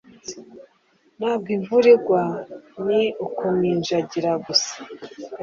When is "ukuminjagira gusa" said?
3.25-4.75